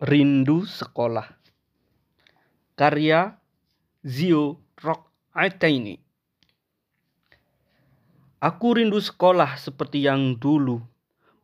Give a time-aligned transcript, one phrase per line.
[0.00, 1.28] Rindu Sekolah.
[2.72, 3.36] Karya
[4.00, 6.00] Zio Rock Aitaini
[8.40, 10.80] Aku rindu sekolah seperti yang dulu.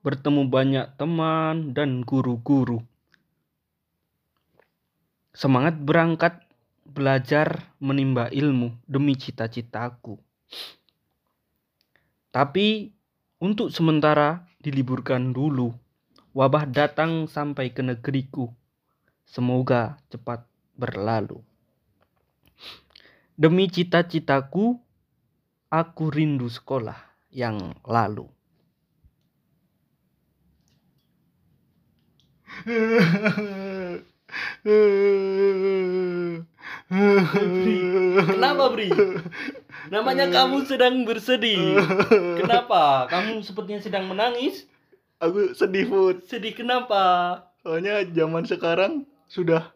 [0.01, 2.81] Bertemu banyak teman dan guru-guru.
[5.37, 6.41] Semangat berangkat
[6.89, 10.17] belajar menimba ilmu demi cita-citaku
[12.35, 12.91] Tapi
[13.39, 15.71] untuk sementara diliburkan dulu
[16.35, 18.51] Wabah datang sampai ke negeriku.
[19.23, 20.43] Semoga cepat
[20.75, 21.39] berlalu.
[23.39, 24.75] Demi cita-citaku,
[25.71, 26.99] aku rindu sekolah
[27.31, 28.27] yang lalu.
[38.27, 38.91] Kenapa, Bri?
[39.95, 41.79] Namanya kamu sedang bersedih.
[42.43, 43.07] Kenapa?
[43.07, 44.67] Kamu sepertinya sedang menangis.
[45.23, 46.27] Aku sedih Put.
[46.27, 47.39] Sedih kenapa?
[47.63, 49.71] Soalnya zaman sekarang sudah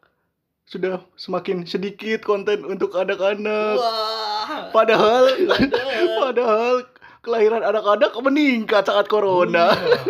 [0.66, 3.78] sudah semakin sedikit konten untuk anak-anak.
[4.74, 5.24] Padahal
[6.26, 6.84] padahal
[7.22, 9.72] kelahiran anak-anak meningkat saat corona.
[9.72, 10.00] Iya.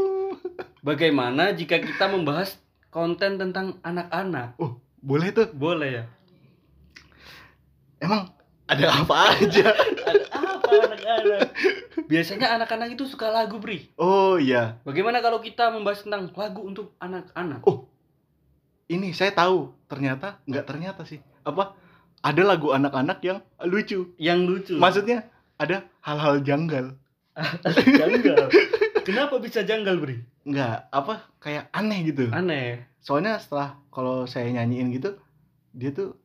[0.88, 2.56] Bagaimana jika kita membahas
[2.94, 4.54] konten tentang anak-anak?
[4.62, 5.50] Oh, boleh tuh.
[5.50, 6.04] Boleh ya?
[7.98, 8.32] Emang
[8.64, 9.66] ada apa aja?
[10.08, 11.48] Ada apa anak-anak?
[12.08, 13.92] Biasanya anak-anak itu suka lagu, Bri.
[14.00, 14.80] Oh iya.
[14.88, 17.60] Bagaimana kalau kita membahas tentang lagu untuk anak-anak?
[17.68, 17.88] Oh.
[18.88, 19.72] Ini saya tahu.
[19.88, 21.20] Ternyata nggak ternyata sih.
[21.44, 21.76] Apa?
[22.24, 24.16] Ada lagu anak-anak yang lucu.
[24.16, 24.74] Yang lucu.
[24.80, 25.28] Maksudnya
[25.60, 26.96] ada hal-hal janggal.
[28.00, 28.48] janggal.
[29.06, 30.16] Kenapa bisa janggal, Bri?
[30.48, 31.28] Nggak, apa?
[31.40, 32.32] Kayak aneh gitu.
[32.32, 32.88] Aneh.
[33.04, 35.20] soalnya setelah kalau saya nyanyiin gitu
[35.76, 36.16] dia tuh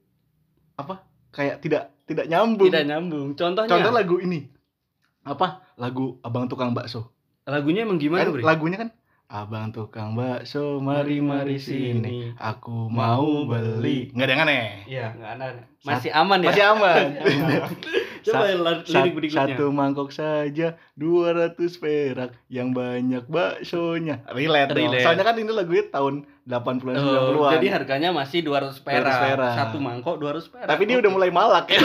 [0.79, 1.08] apa
[1.39, 2.67] kayak tidak tidak nyambung.
[2.67, 3.27] Tidak nyambung.
[3.39, 3.71] Contohnya?
[3.71, 4.51] Contoh lagu ini.
[5.23, 5.63] Apa?
[5.79, 7.15] Lagu abang tukang bakso.
[7.47, 8.43] Lagunya emang gimana, Kan Bri?
[8.43, 8.89] lagunya kan
[9.29, 12.35] abang tukang bakso mari mari sini.
[12.35, 14.11] Aku mau beli.
[14.11, 14.65] Nggak ada yang aneh.
[14.89, 15.49] Iya, nggak aneh.
[15.81, 16.49] Masih aman ya?
[16.49, 17.05] masih aman
[18.19, 18.51] Coba
[18.83, 19.55] Sa- lirik berikutnya.
[19.55, 24.69] satu mangkok saja 200 perak yang banyak baksonya relate.
[24.69, 24.99] Relate.
[24.99, 29.07] soalnya kan ini lagunya tahun 80-an Oh, 90-an jadi harganya masih 200 perak.
[29.07, 29.53] 200 perak.
[29.55, 30.67] Satu mangkok 200 perak.
[30.67, 31.79] Tapi dia udah mulai malak ya.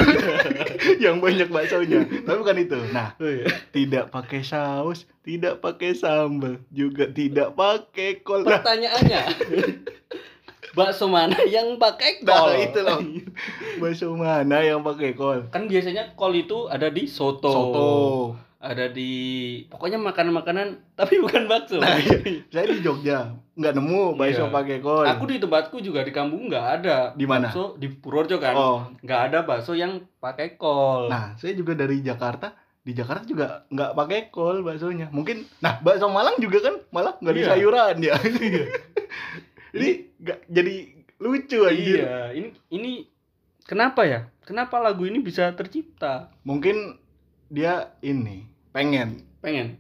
[1.05, 2.03] yang banyak baksonya.
[2.19, 2.79] Tapi bukan itu.
[2.91, 3.47] Nah, Oh, iya.
[3.71, 8.41] tidak pakai saus, tidak pakai sambal, juga tidak pakai kol.
[8.41, 9.21] Nah, Pertanyaannya,
[10.75, 12.55] bakso mana yang pakai nah, kol?
[12.57, 12.99] itu loh.
[13.81, 15.47] Bakso mana yang pakai kol?
[15.49, 17.89] Kan biasanya kol itu ada di soto, Soto.
[18.59, 19.11] ada di
[19.67, 21.79] pokoknya makanan-makanan tapi bukan bakso.
[21.79, 22.43] Nah, iya.
[22.49, 24.53] Saya di Jogja nggak nemu bakso Iya.
[24.53, 25.05] pakai kol.
[25.05, 26.97] Aku di tempatku juga di kampung nggak ada.
[27.13, 27.49] Di mana?
[27.49, 28.55] Bakso di Purworejo kan.
[28.55, 28.79] Oh.
[28.99, 31.07] Nggak ada bakso yang pakai kol.
[31.07, 32.51] Nah, saya juga dari Jakarta.
[32.81, 35.09] Di Jakarta juga nggak pakai kol baksonya.
[35.09, 37.49] Mungkin, nah bakso Malang juga kan malah nggak di Iya.
[37.53, 38.15] sayuran ya.
[39.75, 39.89] Jadi
[40.23, 40.75] nggak jadi
[41.19, 41.99] lucu anjir.
[41.99, 42.93] iya, ini ini
[43.67, 44.31] kenapa ya?
[44.47, 46.31] Kenapa lagu ini bisa tercipta?
[46.47, 46.95] Mungkin
[47.51, 49.77] dia ini pengen Pengen.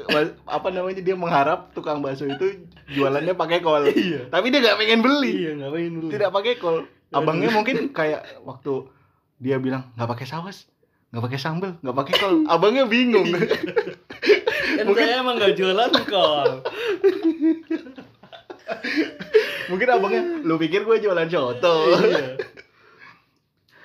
[0.46, 3.82] apa namanya dia mengharap tukang bakso itu jualannya pakai kol.
[3.90, 4.30] Iya.
[4.30, 5.32] Tapi dia nggak pengen beli.
[5.42, 6.08] Iya, nggak pengen dulu.
[6.14, 6.76] Tidak pakai kol.
[7.10, 8.86] Abangnya mungkin kayak waktu
[9.42, 10.70] dia bilang nggak pakai saus,
[11.10, 12.34] nggak pakai sambal, nggak pakai kol.
[12.46, 13.26] Abangnya bingung.
[14.78, 16.50] Kan Mungkin- saya emang nggak jualan kol.
[19.70, 21.98] mungkin abangnya lu pikir gue jualan soto.
[22.04, 22.36] iya.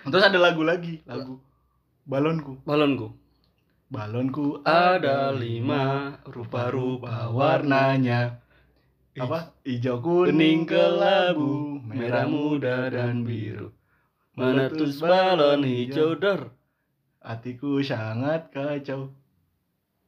[0.03, 1.39] Terus ada lagu lagi, lagu
[2.03, 2.59] balonku.
[2.67, 3.07] Balonku.
[3.93, 8.41] Balonku Ada lima rupa-rupa warnanya.
[9.13, 9.53] apa?
[9.61, 13.69] Hijau, kuning, kelabu, merah muda dan biru.
[14.33, 16.49] Meletus balon hijau dor.
[17.21, 19.13] Hatiku sangat kacau.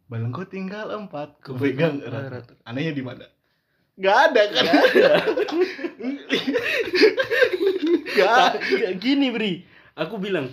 [0.09, 2.49] Balonku tinggal empat, ku pegang erat.
[2.65, 3.25] Anehnya di mana?
[3.95, 4.63] Gak ada kan?
[4.65, 5.09] Gak ada.
[8.15, 8.59] Ta-
[8.95, 9.63] Gini Bri,
[9.93, 10.51] aku bilang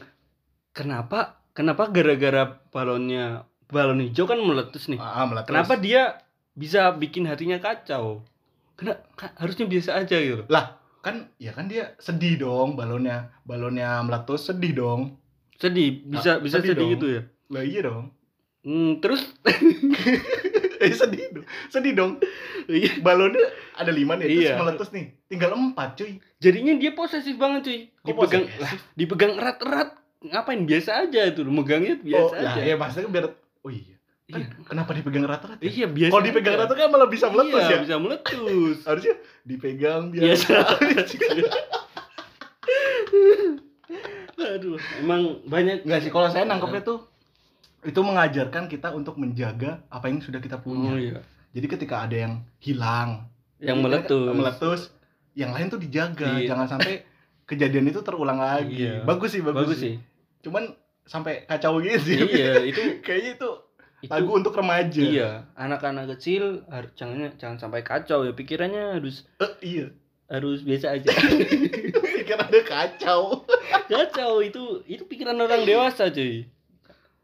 [0.71, 4.99] kenapa kenapa gara-gara balonnya balon hijau kan meletus nih.
[4.99, 5.49] Ah, meletus.
[5.49, 6.21] Kenapa dia
[6.53, 8.21] bisa bikin hatinya kacau?
[8.75, 9.01] Kenapa
[9.39, 10.43] harusnya biasa aja gitu.
[11.03, 13.31] Kan ya kan dia sedih dong balonnya.
[13.43, 15.01] Balonnya meletus sedih dong.
[15.57, 16.91] Sedih, bisa Ah, bisa sedih sedih, dong.
[16.93, 17.23] gitu ya.
[17.49, 18.05] Lah iya dong.
[18.63, 19.23] Hmm, terus
[20.87, 21.47] Eh sedih dong.
[21.71, 22.13] Sedih dong.
[22.67, 23.43] iya, Balonnya
[23.79, 24.59] ada lima nih, terus Iya.
[24.59, 25.07] meletus nih.
[25.31, 26.19] Tinggal empat cuy.
[26.43, 27.81] jadinya dia posesif banget cuy.
[28.03, 28.61] Dipegang posesif?
[28.61, 29.91] lah, dipegang erat-erat.
[30.23, 32.61] Ngapain biasa aja itu, megangnya biasa oh, aja.
[32.63, 33.27] ya maksudnya biar
[33.63, 33.99] oh iya.
[34.33, 34.65] Kan Iya.
[34.65, 35.61] kenapa dipegang rata-rata?
[35.61, 35.67] ya?
[35.69, 36.13] Iya, biasa.
[36.15, 37.79] Kalau dipegang rata kan malah bisa meletus iya, ya.
[37.83, 38.77] bisa meletus.
[38.89, 40.55] Harusnya dipegang Biasa.
[40.79, 41.15] biasa.
[44.43, 47.12] Aduh, emang banyak Enggak sih kalau saya nangkepnya tuh
[47.83, 51.19] itu mengajarkan kita untuk menjaga apa yang sudah kita punya Oh iya.
[51.51, 53.27] jadi ketika ada yang hilang
[53.59, 54.25] Yang jadi meletus.
[54.25, 54.81] kan meletus
[55.33, 56.49] yang lain tuh dijaga Iya.
[56.49, 57.03] jangan sampai
[57.51, 59.03] kejadian itu terulang lagi Iya.
[59.03, 59.95] bagus sih bagus, Bagus sih.
[60.41, 60.71] cuman
[61.03, 63.51] sampai kacau gitu sih iya, itu kayaknya itu
[64.01, 69.27] itu lagu untuk remaja Iya, anak-anak kecil harus jangan jangan sampai kacau ya pikirannya harus
[69.39, 69.87] Eh, iya
[70.27, 71.11] harus biasa aja.
[72.17, 73.43] pikir ada kacau
[73.85, 76.47] kacau itu itu pikiran orang dewasa cuy.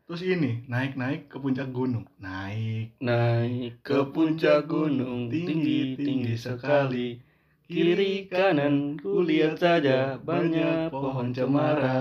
[0.08, 7.20] Terus ini naik naik ke puncak gunung naik Naik ke puncak gunung tinggi tinggi sekali.
[7.62, 12.00] Kiri kanan kulihat saja banyak pohon cemara.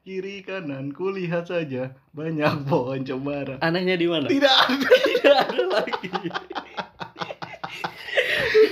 [0.00, 4.24] kiri kanan kulihat saja banyak pohon cemara Anehnya di mana?
[4.24, 6.08] tidak ada Tidak ada lagi.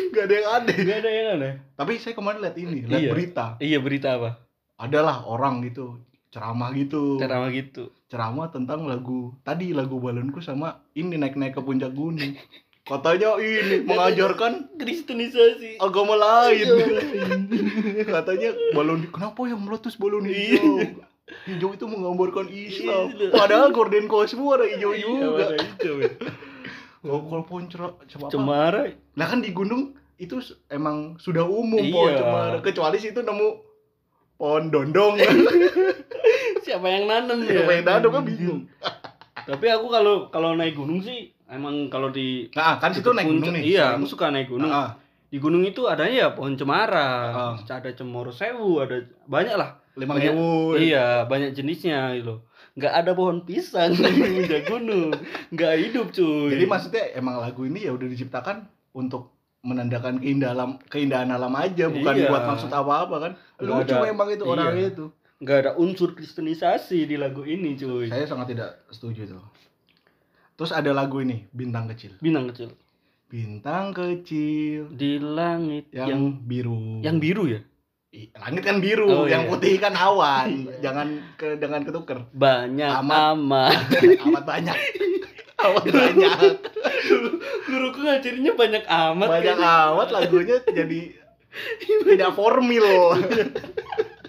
[0.08, 1.52] nggak ada yang aneh Gak ada yang aneh.
[1.76, 3.10] tapi saya kemarin lihat ini lihat Iya.
[3.12, 4.30] berita Iya berita apa?
[4.76, 7.90] adalah orang gitu ceramah gitu Ceramah gitu.
[8.06, 12.34] ceramah tentang lagu tadi lagu balonku sama ini naik naik ke puncak gunung
[12.82, 15.78] katanya ini mengajarkan Kristenisasi.
[15.78, 16.66] agama lain
[18.14, 20.78] katanya balon kenapa yang meletus balon hijau
[21.50, 23.34] hijau itu menggambarkan Islam Iya.
[23.34, 26.10] padahal gorden cosmo ada hijau Iya, juga hijau, ya.
[27.10, 27.66] oh, kalau pohon
[28.30, 28.86] Cemara.
[29.14, 30.38] lah kan di gunung itu
[30.68, 31.90] emang sudah umum Iya.
[31.90, 33.65] pohon cemara kecuali situ nemu
[34.36, 35.16] pohon dondong
[36.64, 37.62] Siapa yang nanam ya?
[37.62, 38.66] yang main dado kan bingung
[39.38, 43.54] Tapi aku kalau kalau naik gunung sih emang kalau di nah kan situ naik gunung
[43.54, 44.66] nih Iya, aku suka naik gunung.
[44.66, 47.54] Ah, Di gunung itu adanya ya pohon cemara, Ah.
[47.54, 49.78] ada cemoro sewu, ada banyak lah.
[49.94, 50.18] lima
[50.74, 52.42] Iya, banyak jenisnya gitu.
[52.74, 55.14] Nggak ada pohon pisang di gunung.
[55.48, 56.50] Nggak hidup cuy.
[56.52, 59.35] Jadi maksudnya emang lagu ini ya udah diciptakan untuk
[59.66, 62.30] menandakan keindahan keindahan alam aja, bukan Iya.
[62.30, 63.32] buat maksud apa-apa kan.
[63.58, 64.04] Nggak Lucu ada.
[64.06, 64.52] memang itu Iya.
[64.52, 65.06] orangnya itu.
[65.36, 68.06] nggak ada unsur kristenisasi di lagu ini cuy.
[68.06, 69.44] Saya sangat tidak setuju tuh.
[70.54, 72.16] Terus ada lagu ini, Bintang Kecil.
[72.16, 72.72] Bintang kecil
[73.26, 77.02] Bintang kecil di langit yang, yang biru.
[77.02, 77.60] yang biru ya.
[78.32, 79.50] Langit kan biru, Oh, yang iya.
[79.50, 80.48] putih kan awan.
[80.84, 82.22] jangan ke jangan ketuker.
[82.32, 83.34] Banyak Amat.
[83.34, 83.76] amat.
[84.24, 84.72] Amat banyak.
[85.56, 86.30] Amat banyak.
[87.64, 89.28] Guruku ngajarinnya banyak amat.
[89.28, 89.88] banyak kayaknya.
[89.92, 91.00] amat lagunya jadi
[92.04, 93.16] tidak formil.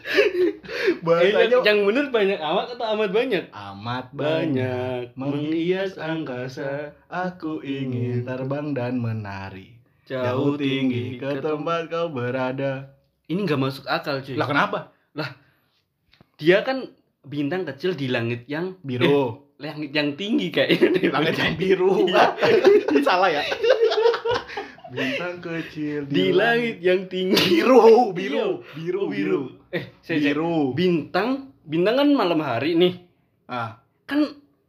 [0.08, 3.44] Eh, Bahasanya yang, yang bener banyak amat atau amat banyak?
[3.52, 9.76] amat Banyak banyak menghias angkasa Aku ingin terbang dan menari
[10.08, 12.96] jauh Jauh tinggi ke tempat kau berada
[13.28, 14.40] Ini nggak masuk akal cuy.
[14.40, 14.80] Lah kenapa?
[16.40, 16.88] Dia kan
[17.28, 21.10] bintang kecil di langit yang Biru langit yang tinggi kayaknya.
[21.10, 22.26] Langit yang biru Iya.
[23.08, 23.44] Salah ya?
[24.88, 27.60] Bintang kecil di langit yang tinggi.
[27.60, 32.94] Biru Biru Biru Oh, Biru Eh, saya saya- Biru bintang bintang kan malam hari nih.
[33.46, 33.84] ah.
[34.08, 34.24] Kan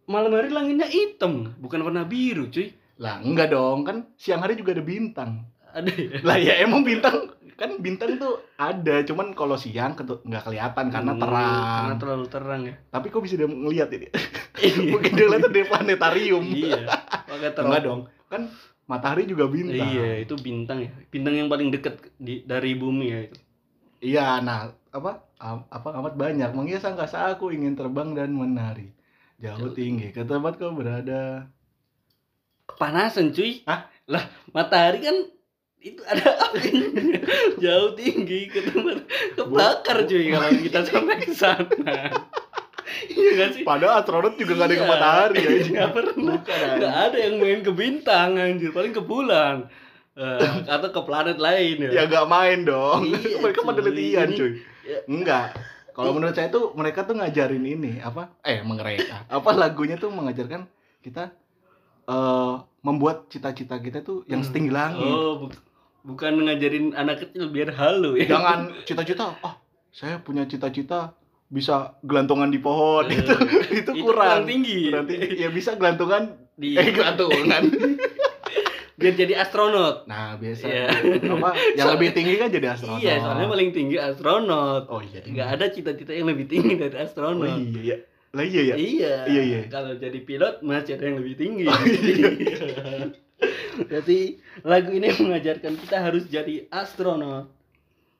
[0.04, 2.74] malam hari langitnya hitam, bukan warna biru cuy.
[2.98, 6.18] Lah enggak dong Kan siang hari juga ada bintang Ada ya?
[6.26, 11.22] Lah ya emang bintang Kan bintang tuh ada Cuman kalau siang nggak kelihatan Karena Hmm,
[11.26, 12.74] terang Karena terlalu terang ya.
[12.94, 14.08] Tapi kok bisa dia ngeliat ini?
[14.94, 16.44] Mungkin dia lihat dari planetarium.
[16.54, 16.86] iya.
[17.26, 17.66] Pakai terang.
[17.70, 18.00] Enggak dong.
[18.30, 18.42] Kan
[18.88, 19.90] matahari juga bintang.
[19.90, 20.90] Iya, itu bintang ya.
[21.10, 23.38] Bintang yang paling dekat di dari bumi ya itu.
[23.98, 25.26] Iya, nah, apa?
[25.70, 28.90] Apa amat banyak menghias angkasa aku ingin terbang dan menari.
[29.38, 31.46] Jauh Jauh tinggi ke tempat kau berada.
[32.66, 33.62] Kepanasan cuy.
[33.66, 33.86] Hah?
[34.10, 35.16] Lah, matahari kan
[35.78, 36.70] itu ada api
[37.62, 41.70] jauh tinggi ke tempat kebakar cuy kalau kita sampai ke sana.
[43.08, 43.62] Iya gak sih?
[43.62, 44.90] Padahal astronot juga nggak ada ke Iya.
[44.90, 45.50] matahari ya.
[45.70, 46.34] Nggak pernah.
[46.40, 46.58] Bukan.
[46.80, 49.68] Nggak ada yang main ke bintang anjir, paling ke bulan.
[50.18, 51.90] Eh, atau ke planet lain ya.
[51.94, 53.06] Ya nggak main dong.
[53.06, 54.52] Iya, mereka penelitian cuy.
[54.82, 54.98] Ya.
[55.06, 55.54] Enggak.
[55.94, 58.34] Kalau menurut saya tuh mereka tuh ngajarin ini apa?
[58.42, 59.26] Eh, mereka.
[59.26, 60.66] Apa lagunya tuh mengajarkan
[60.98, 61.30] kita
[62.08, 65.04] eh membuat cita-cita kita tuh yang setinggi langit.
[65.04, 65.50] Oh,
[66.00, 68.28] bukan ngajarin anak kecil biar halu ya.
[68.28, 69.54] Jangan cita-cita, ah
[69.88, 71.16] saya punya cita-cita
[71.48, 73.32] bisa gelantungan di pohon Eh, itu
[73.72, 74.44] itu kurang.
[74.44, 74.92] tinggi.
[74.92, 75.28] Kurang tinggi.
[75.34, 77.62] Ya bisa gelantungan Di, eh gelantungan.
[78.98, 80.04] biar jadi astronot.
[80.04, 80.66] Nah, biasa.
[80.66, 80.90] Iya.
[81.30, 82.98] Apa yang lebih tinggi kan jadi astronot.
[82.98, 84.90] Iya, soalnya paling tinggi astronot.
[84.90, 85.22] Oh iya.
[85.22, 87.46] Nggak ada cita-cita yang lebih tinggi dari Oh astronot.
[87.56, 87.96] iya ya.
[88.28, 88.74] Lah iya ya.
[88.76, 89.14] Iya.
[89.24, 89.58] Iya, iya.
[89.70, 91.64] Kalau jadi pilot masih ada yang lebih tinggi.
[91.64, 92.28] Oh, iya.
[93.86, 94.18] jadi
[94.60, 97.46] lagu ini mengajarkan kita harus jadi astronot.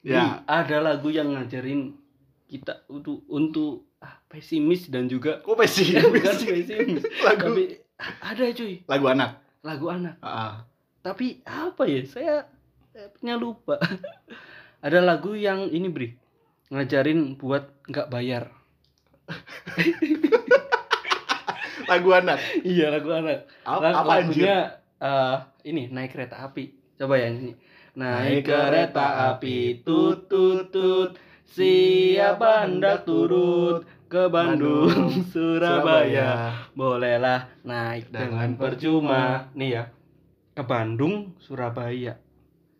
[0.01, 0.15] Ya.
[0.17, 1.99] Nih, ada lagu yang ngajarin
[2.47, 6.01] kita untuk untuk ah, pesimis dan juga Kok pesimis?
[6.15, 7.03] bukan pesimis.
[7.21, 7.65] lagu Tapi
[7.99, 9.31] ada cuy, lagu anak.
[9.61, 10.15] lagu anak.
[10.23, 10.63] Ah,
[11.03, 12.07] Tapi apa ya?
[12.07, 12.35] Saya
[13.19, 13.75] punya lupa.
[14.87, 16.09] ada lagu yang ini Bri
[16.69, 18.55] ngajarin buat nggak bayar.
[21.89, 22.37] Lagu anak.
[22.63, 24.45] iya lagu anak Apa, Lag- apa anjir?
[25.03, 25.37] Eh,
[25.67, 26.75] ini naik kereta api.
[26.99, 27.55] Coba ya nyanyi
[27.99, 31.19] naik kereta api tut tut tut.
[31.49, 36.53] Siapa hendak turut ke Bandung, Bandung, Surabaya.
[36.77, 39.23] bolehlah naik dengan Dengan percuma.
[39.57, 39.85] Nih ya
[40.53, 42.21] ke Bandung Surabaya.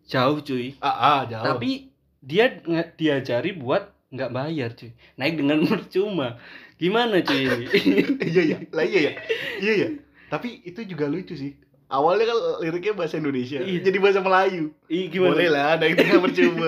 [0.05, 0.77] Jauh cuy.
[0.81, 1.45] Ah, ah, jauh.
[1.45, 1.89] tapi
[2.21, 2.49] dia
[2.97, 4.93] diajari buat nggak bayar cuy.
[5.17, 6.37] Naik dengan percuma.
[6.77, 7.67] Gimana cuy?
[7.73, 8.57] Ini iya iya.
[8.69, 9.13] Lah iya ya
[9.59, 9.89] iya ya
[10.29, 11.57] tapi itu juga lucu sih
[11.89, 13.59] awalnya kan liriknya bahasa Indonesia.
[13.59, 13.81] Iya.
[13.81, 14.71] jadi bahasa Melayu.
[14.87, 15.33] Ih, gimana?
[15.35, 16.67] Boleh lah naik dengan percuma.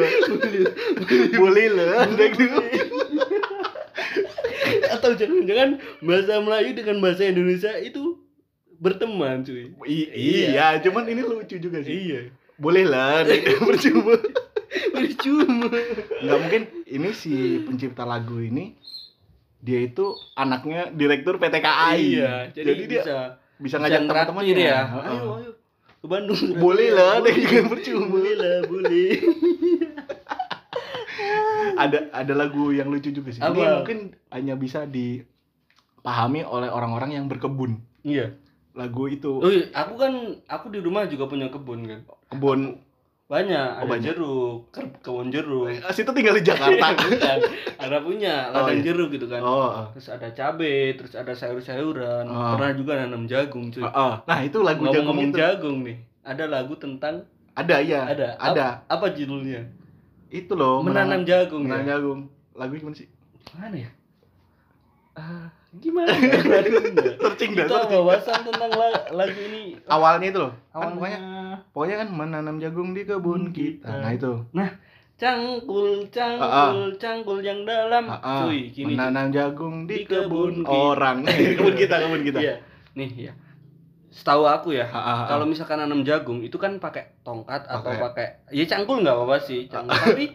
[1.42, 2.64] Boleh lah naik dengan
[4.92, 5.70] atau jangan-jangan
[6.04, 8.18] bahasa Melayu dengan bahasa Indonesia itu
[8.82, 9.72] berteman cuy.
[9.86, 10.82] I- iya.
[10.82, 11.94] cuman ini lucu juga sih.
[11.94, 12.22] Iya.
[12.58, 14.18] Boleh lah naik dengan percuma.
[14.96, 15.68] Percuma.
[16.24, 18.76] Nggak mungkin ini si pencipta lagu ini
[19.62, 23.18] dia itu anaknya direktur PT KAI iya jadi, dia bisa
[23.62, 25.12] bisa ngajak teman-temannya traktir ya Heeh.
[25.14, 25.52] ayo ayo
[26.02, 26.42] ke Bandung.
[26.58, 27.30] Boleh lah, Boleh.
[27.38, 28.10] dengan percuma.
[28.10, 29.10] boleh lah boleh
[31.78, 33.38] ada ada lagu yang lucu juga sih.
[33.38, 33.82] Ini Apa?
[33.82, 37.82] mungkin hanya bisa dipahami oleh orang-orang yang berkebun.
[38.02, 38.34] iya
[38.72, 40.14] Lagu itu oh iya, aku kan
[40.48, 42.00] aku di rumah juga punya kebun kan
[42.32, 42.80] kebun
[43.32, 44.04] banyak Oh, ada banyak.
[44.06, 44.56] jeruk
[45.00, 46.92] kebun jeruk Eh, situ tinggal di Jakarta.
[46.92, 47.40] Bukan.
[47.82, 48.86] ada punya Oh, ladang iya.
[48.86, 49.88] jeruk gitu kan oh.
[49.92, 52.54] terus ada cabe terus ada sayur-sayuran Oh.
[52.54, 54.14] pernah juga nanam jagung cuy oh, oh.
[54.22, 55.38] Nah, itu lagu jagung ngomong-ngomong itu.
[55.38, 58.02] jagung nih ada lagu tentang Ada ya.
[58.06, 58.68] ada Ada.
[58.86, 59.64] Ap- apa judulnya
[60.28, 62.20] Itu loh, menanam jagung menanam ya jagung.
[62.54, 63.08] Lagu gimana sih?
[63.54, 63.92] mana ya
[65.14, 67.96] Ah, gimana lagunya Searching dah, itu searching.
[67.98, 70.52] wawasan tentang la- lagu ini Awalnya itu loh.
[70.70, 71.20] Kan awalnya
[71.72, 73.90] pokoknya kan menanam jagung di kebun kita.
[73.90, 74.32] Nah, itu.
[75.22, 78.38] cangkul Ah, cangkul cangkul yang dalam Ah, ah.
[78.46, 78.98] cuy gini cuy.
[78.98, 80.72] menanam jagung di, Di kebun kebun kita.
[80.74, 81.18] orang.
[81.58, 82.40] kebun kita, kebun kita.
[82.42, 82.56] Iya.
[82.98, 83.34] Nih ya.
[84.12, 85.20] Setahu aku ya, ah, ah.
[85.24, 88.44] kalau misalkan nanam jagung itu kan pakai tongkat atau Pakai.
[88.52, 89.96] ya cangkul nggak apa-apa sih, cangkul.
[89.96, 90.26] Tapi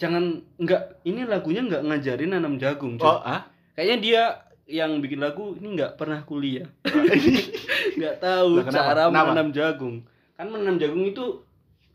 [0.00, 2.96] jangan nggak ini lagunya nggak ngajarin nanam jagung.
[2.96, 3.04] cuy.
[3.04, 3.44] Oh, ah?
[3.76, 4.22] Kayaknya dia
[4.70, 6.64] yang bikin lagu ini nggak pernah kuliah.
[7.98, 8.72] nggak tahu kenapa?
[8.72, 10.06] cara menanam jagung.
[10.40, 11.44] Kan menanam jagung itu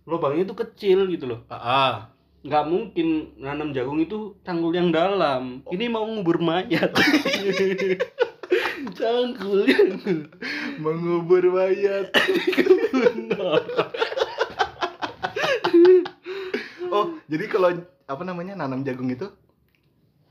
[0.05, 1.41] lubangnya itu kecil gitu loh.
[1.49, 2.13] Ah, ah.
[2.45, 5.65] Nggak mungkin nanam jagung itu tanggul yang dalam.
[5.65, 5.73] Oh.
[5.73, 6.93] Ini mau ngubur mayat.
[9.01, 9.97] Cangkul yang
[10.77, 12.13] mengubur mayat.
[16.93, 19.25] oh, jadi kalau apa namanya nanam jagung itu?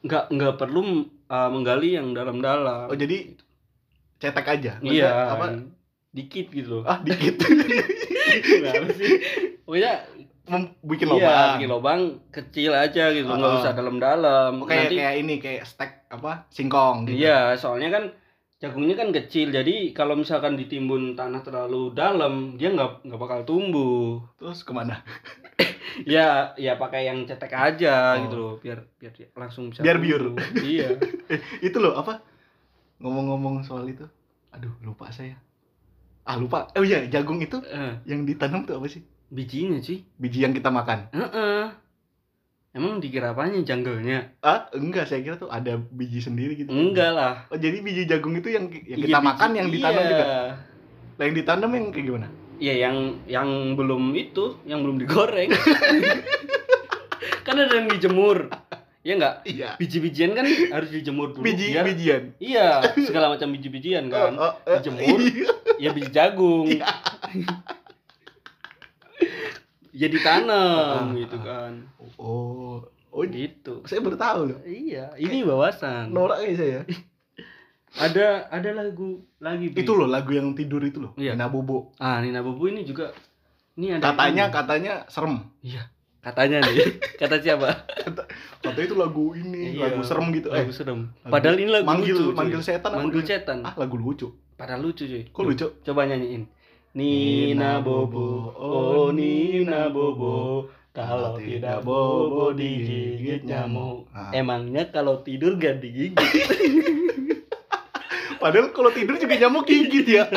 [0.06, 2.94] nggak nggak perlu uh, menggali yang dalam-dalam.
[2.94, 3.34] Oh, jadi
[4.22, 4.78] cetek aja.
[4.78, 5.66] Maksudnya iya, Apa?
[6.14, 6.84] Dikit gitu loh.
[6.84, 7.34] Ah, dikit.
[7.42, 9.10] Kenapa sih?
[9.60, 9.92] Pokoknya
[10.44, 11.50] Mem- bikin iya, lubang.
[11.56, 13.58] bikin lubang kecil aja gitu, nggak Ah.
[13.58, 14.52] usah dalam-dalam.
[14.58, 16.44] Oh, kayak Nanti kayak ini kayak stek apa?
[16.48, 17.16] Singkong gitu.
[17.18, 18.04] iya, soalnya kan
[18.58, 24.20] jagungnya kan kecil, jadi kalau misalkan ditimbun tanah terlalu dalam, dia nggak nggak bakal tumbuh.
[24.36, 25.00] Terus ke mana?
[26.04, 28.20] Ya, ya pakai yang cetek aja Oh.
[28.20, 29.78] gitu loh, biar biar dia langsung bisa.
[29.80, 30.34] Biar biur.
[30.60, 30.90] iya.
[31.62, 32.18] itu loh apa?
[32.98, 34.02] Ngomong-ngomong soal itu.
[34.50, 35.38] Aduh, lupa saya.
[36.24, 36.72] Ah, lupa.
[36.72, 39.04] Oh iya, jagung itu Eh, yang ditanam tuh apa sih?
[39.26, 40.06] bijinya sih.
[40.14, 41.10] Biji yang kita makan.
[41.10, 41.64] Heeh.
[42.70, 44.34] Emang dikira apanya janggalnya?
[44.40, 46.70] Ah, enggak, saya kira tuh ada biji sendiri gitu.
[46.70, 47.34] Enggak lah.
[47.46, 50.08] Oh, jadi biji jagung itu yang, yang Iya, kita biji- makan yang ditanam iya.
[50.08, 50.24] juga.
[51.14, 52.28] Lah yang ditanam yang kayak gimana?
[52.54, 55.50] Iya, yang yang belum itu, yang belum digoreng.
[57.46, 58.48] kan ada yang dijemur.
[59.02, 59.34] Iya enggak?
[59.44, 59.68] Iya.
[59.76, 62.22] Biji-bijian kan harus dijemur dulu Biji biar bijian.
[62.38, 64.32] Iya, segala macam biji-bijian kan.
[64.32, 65.18] Oh, oh, eh, Dijemur.
[65.20, 65.50] iya.
[65.76, 66.66] Ya biji jagung.
[66.68, 66.86] Iya.
[69.94, 71.72] ya ditanam Ah, gitu kan.
[72.14, 73.82] Oh, oh, Gitu.
[73.84, 74.58] saya baru tahu loh.
[74.60, 76.10] Iya, ini wawasan.
[76.10, 76.80] Norak kayak saya.
[77.94, 79.70] Ada ada lagu lagi.
[79.70, 79.80] Bi.
[79.80, 81.14] Itu loh lagu yang tidur itu loh.
[81.14, 81.38] Iya.
[81.38, 81.94] Nina Bobo.
[81.96, 83.14] Ah, Nina Bobo ini juga
[83.74, 84.52] ini ada Katanya ini.
[84.52, 85.46] katanya serem.
[86.18, 86.74] katanya nih.
[87.20, 87.84] Kata siapa?
[88.58, 90.48] Katanya itu lagu ini, Iya, lagu serem gitu.
[90.48, 91.12] Lagu Eh, serem.
[91.20, 92.32] lagu- Padahal ini lagu manggil lucu.
[92.32, 93.58] manggil setan Manggil setan.
[93.62, 94.32] Ah, lagu lucu.
[94.54, 95.24] Padahal lucu cuy.
[95.30, 95.66] Kok lucu?
[95.82, 96.46] Coba nyanyiin.
[96.94, 104.06] Nina Bobo, oh Nina Bobo, kalau tidak bobo digigit nyamuk.
[104.14, 104.30] Ah.
[104.30, 106.14] Emangnya kalau tidur gak digigit?
[108.38, 110.30] Padahal kalau tidur juga nyamuk gigit ya.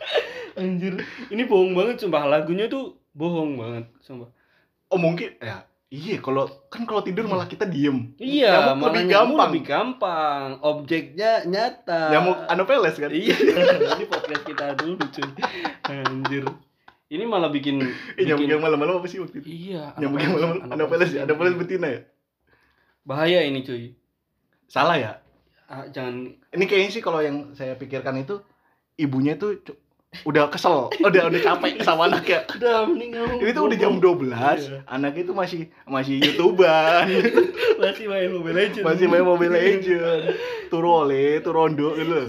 [0.62, 1.02] Anjir,
[1.34, 4.30] ini bohong banget sumpah lagunya tuh bohong banget sumpah.
[4.94, 5.66] Oh mungkin ya.
[5.86, 8.10] Iya, kalau kan kalau tidur malah kita diem.
[8.18, 9.46] Iya, Nyamuk malah lebih nyamuk gampang.
[9.46, 10.46] lebih gampang.
[10.60, 12.00] Objeknya nyata.
[12.10, 13.10] Nyamuk Anopheles kan?
[13.14, 13.36] Iya,
[13.94, 15.28] ini podcast kita dulu cuy.
[15.86, 16.44] Anjir.
[17.06, 17.78] Ini malah bikin,
[18.18, 19.46] Eh, nyamuk bikin yang malam-malam apa sih waktu itu?
[19.46, 19.94] Iya.
[19.94, 22.00] Nyamuk yang malam-malam Anopheles ya, Anopheles betina ya?
[23.06, 23.94] Bahaya ini cuy.
[24.66, 25.12] Salah ya?
[25.66, 28.42] ah, jangan Ini kayaknya sih kalau yang saya pikirkan itu
[28.96, 29.78] ibunya tuh cu-
[30.22, 32.46] udah kesel, udah udah capek sama anaknya.
[32.48, 34.32] udah mending Ini tuh udah jam 12,
[34.62, 34.78] Iya.
[34.86, 37.04] anaknya itu masih masih YouTuber,
[37.82, 40.22] masih main Mobile Legends masih main Mobile Legend,
[40.68, 42.20] turole, turondo gitu.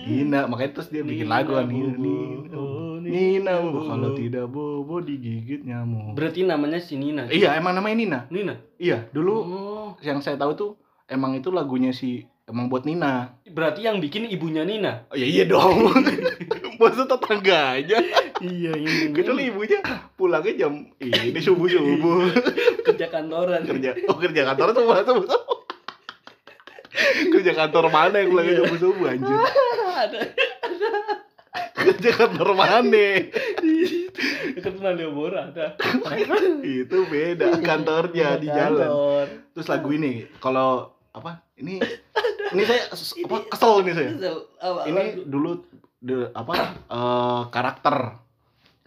[0.00, 2.62] Nina, makanya terus dia bikin lagu kan Nina, Nina,
[3.00, 3.84] Nina, bobo.
[3.84, 6.14] kalau tidak bobo digigit nyamuk.
[6.14, 8.18] berarti namanya si Nina Iya, emang namanya Nina.
[8.26, 10.70] Nina Iya, dulu oh yang saya tahu tuh
[11.04, 13.36] emang itu lagunya si emang buat Nina.
[13.46, 15.92] berarti yang bikin ibunya Nina Oh iya iya dong.
[16.80, 17.96] Masa tetangga aja.
[18.40, 19.84] iya ini Kecuali ibunya
[20.16, 22.32] pulangnya jam ini subuh subuh
[22.88, 23.92] kerja kantoran kerja.
[24.08, 25.58] Oh kerja kantor tuh mana subuh subuh.
[27.36, 29.36] kerja kantor mana yang pulangnya subuh subuh anjir?
[30.00, 30.20] ada
[31.76, 32.80] Kerja kantor mana?
[34.56, 35.76] dekat Malioboro ada
[36.64, 38.90] itu beda kantornya di jalan.
[39.56, 41.44] Terus lagu ini kalau apa?
[41.60, 41.80] Ini
[42.56, 44.10] ini saya apa kesel ini saya.
[44.60, 45.22] Apa, Ini lagu?
[45.28, 45.50] dulu
[46.00, 46.54] de, apa
[46.88, 47.96] eh, karakter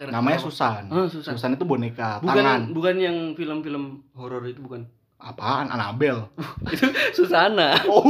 [0.04, 0.44] namanya Apa?
[0.44, 0.82] Susan.
[0.90, 1.32] Oh, Susan.
[1.32, 2.60] Susan itu boneka bukan tangan.
[2.70, 4.84] bukan yang film-film horor itu bukan
[5.16, 5.70] Apaan?
[5.70, 6.28] Anabel.
[6.74, 8.04] itu Susana Oh.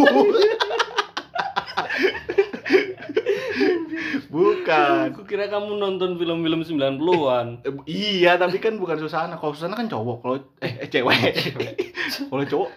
[4.26, 5.12] bukan.
[5.12, 9.37] aku kira kamu nonton film-film 90-an Eh, iya, tapi kan bukan Susana.
[9.37, 11.54] Kalau Susana kan cowok, kalau eh, eh cewek.
[12.30, 12.68] kalau cowok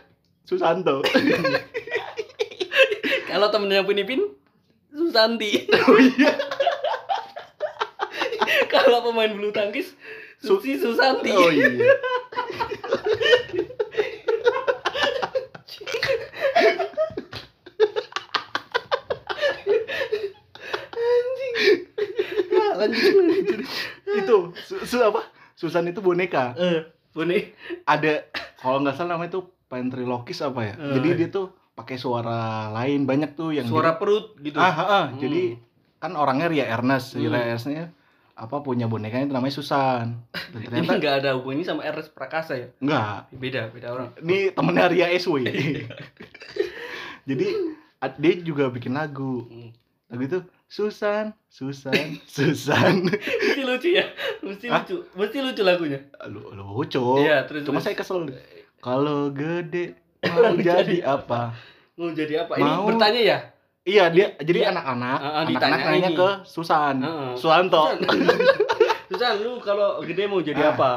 [0.44, 1.02] Susanto.
[3.28, 4.37] kalau temennya Pinipin
[4.98, 6.34] Susanti oh iya.
[8.74, 9.94] kalau pemain bulu tangkis
[10.38, 11.70] Susi Susanti Oh iya.
[22.48, 23.60] Nah, lanjut lanjut
[24.08, 25.22] itu su, su- apa?
[25.54, 26.54] Susan itu boneka.
[26.56, 30.74] eh Bone Ada kalau nggak salah namanya tuh ventriloquist apa ya?
[30.78, 30.94] Eh.
[30.98, 32.42] Jadi dia tuh pakai suara
[32.74, 35.06] lain banyak tuh yang suara perut gitu Ah, ah, ah.
[35.08, 35.22] Hmm.
[35.22, 35.62] jadi
[35.98, 37.22] kan orangnya Ria Ernest, Hmm.
[37.24, 37.94] Ria Ernestnya
[38.34, 40.22] apa punya bonekanya itu namanya Susan.
[40.52, 43.30] Dan ini ternyata nggak ada hubungannya sama RS Prakasa ya enggak.
[43.32, 45.36] beda beda orang Ini temennya Ria SW.
[47.30, 47.48] jadi
[48.00, 49.46] ad- dia juga bikin lagu.
[49.46, 49.70] Hmm.
[50.08, 53.04] Lagu itu Susan, Susan, Susan.
[53.04, 54.06] mesti lucu ya
[54.42, 54.82] mesti Hah?
[54.82, 57.00] lucu mesti lucu lagunya Lu lucu.
[57.20, 57.86] iya terus Cuma terus.
[57.86, 58.28] saya kesel.
[58.78, 61.54] Kalau gede mau jadi apa?
[61.94, 62.86] mau jadi apa ini Mau.
[62.88, 63.40] bertanya ya
[63.84, 64.70] Iya, dia jadi Iya.
[64.70, 67.00] anak-anak, ah, anak-anak ditanya nanya ke Susan.
[67.00, 67.32] Heeh.
[67.34, 67.88] Suanto.
[69.08, 70.72] Susan lu kalau gede mau jadi Ah.
[70.74, 70.94] apa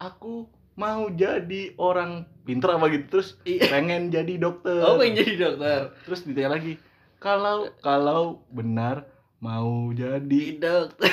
[0.00, 3.66] Aku mau jadi orang pinter apa gitu terus Iya.
[3.74, 4.78] pengen jadi dokter.
[4.80, 6.78] oh pengen jadi dokter Terus ditanya lagi,
[7.18, 9.02] kalau kalau benar
[9.36, 11.10] mau jadi dokter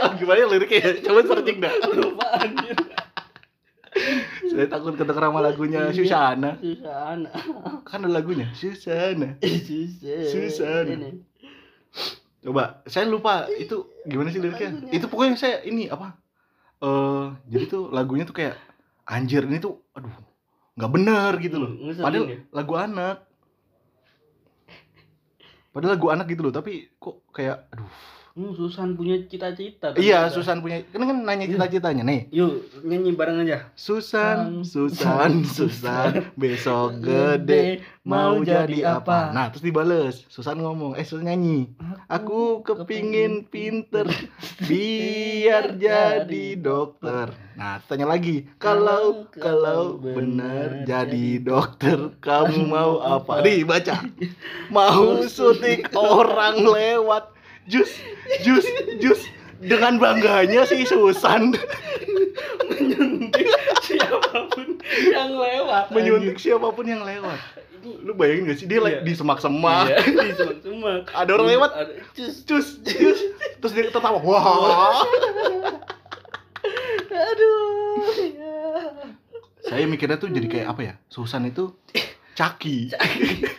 [0.00, 0.96] Ah, gimana ya liriknya?
[1.02, 1.72] Coba searching dah.
[1.92, 2.76] lupa anjir
[4.54, 5.94] Saya takut kedengeran sama lagunya Iya.
[5.98, 6.50] Susana.
[6.62, 7.30] Susana
[7.82, 9.34] Kan ada lagunya Susana.
[9.42, 11.08] Susana Susana.
[12.38, 14.92] Coba, saya lupa itu gimana sih liriknya?
[14.92, 16.14] Itu pokoknya saya ini apa?
[16.78, 18.54] Eh, jadi tuh lagunya tuh kayak
[19.08, 20.12] anjir ini tuh aduh
[20.74, 21.70] nggak bener gitu loh.
[21.72, 22.38] Ngeselin Padahal ya?
[22.52, 23.16] lagu anak.
[25.72, 27.90] Padahal lagu anak gitu loh, tapi kok kayak aduh.
[28.34, 29.94] Hmm, Susan punya cita-cita.
[29.94, 30.34] Iya, ternyata.
[30.34, 32.26] Susan punya kan kan nanya cita-citanya nih.
[32.34, 33.70] Yuk, nyanyi bareng aja.
[33.78, 39.30] Susan, Susan, Susan, besok gede mau jadi apa?
[39.30, 40.26] Nah, terus dibales.
[40.26, 41.78] Susan ngomong, eh Susan nyanyi.
[42.10, 44.10] Aku kepingin pinter
[44.68, 47.30] biar jadi dokter.
[47.54, 48.50] Nah, tanya lagi.
[48.58, 53.46] Kalau kalau benar jadi dokter, kamu mau apa?
[53.46, 54.02] Nih, baca.
[54.74, 57.30] Mau suntik orang lewat.
[57.64, 57.90] Jus,
[58.42, 58.64] jus,
[58.98, 59.20] jus.
[59.58, 61.56] Dengan bangganya si Susan
[62.68, 63.48] menyuntik
[63.80, 64.76] siapa pun
[65.08, 65.88] yang lewat.
[65.88, 67.38] menyuntik siapa pun yang lewat.
[67.84, 69.00] Lu bayangin gak sih dia Iya.
[69.00, 69.88] di semak-semak.
[69.88, 71.00] Iya, di semak-semak.
[71.12, 71.70] Ada orang lewat.
[71.72, 72.34] Ada cus.
[72.44, 73.18] Cus, cus.
[73.60, 74.20] Terus dia tertawa.
[74.20, 75.04] Wah.
[77.08, 78.04] Aduh.
[78.20, 78.56] Ya.
[79.64, 80.94] Saya mikirnya tuh jadi kayak apa ya?
[81.08, 81.72] Susan itu
[82.34, 82.90] Caki.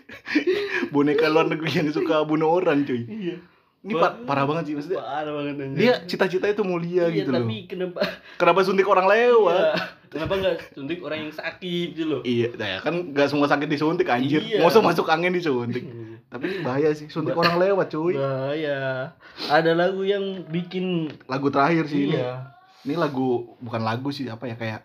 [0.94, 3.08] Boneka luar negeri yang suka bunuh orang, cuy.
[3.08, 3.38] Iya.
[3.86, 4.98] Ini pa- parah banget sih maksudnya.
[4.98, 5.78] Parah banget anjir.
[5.78, 7.38] Dia cita-cita itu mulia Iya, gitu loh.
[7.40, 8.02] tapi kenapa
[8.36, 9.54] Kenapa suntik orang lewat?
[9.56, 9.74] Iya.
[10.10, 12.22] Kenapa enggak suntik orang yang sakit gitu loh?
[12.22, 14.42] Iya, nah ya kan nggak semua sakit disuntik anjir.
[14.42, 14.60] Iya.
[14.60, 15.86] Masa masuk angin disuntik.
[16.34, 18.18] Tapi ini bahaya sih, suntik Bah- orang lewat, cuy.
[18.18, 19.14] Bahaya.
[19.46, 22.18] Ada lagu yang bikin Lagu terakhir sih ini.
[22.18, 22.58] iya.
[22.82, 24.82] Ini lagu bukan lagu sih, apa ya kayak